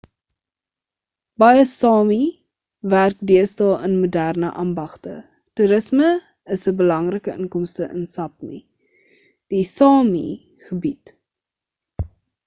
baie 1.41 1.65
sámi 1.79 2.21
werk 2.93 3.17
deesdae 3.31 3.73
in 3.89 3.93
moderne 4.05 4.49
ambagte 4.63 5.13
toerisme 5.55 6.09
is 6.57 6.63
'n 6.73 6.75
belangrike 6.81 7.31
inkomste 7.43 7.85
in 7.99 8.11
sápmi 8.15 8.59
die 9.49 9.63
sámi 9.77 10.25
gebied 10.67 11.03